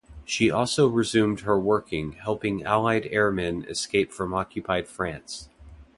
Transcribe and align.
She 0.25 0.49
also 0.49 0.87
resumed 0.87 1.41
her 1.41 1.59
working 1.59 2.13
helping 2.13 2.63
Allied 2.63 3.07
airmen 3.11 3.65
escape 3.65 4.11
from 4.11 4.33
occupied 4.33 4.87
France. 4.87 5.47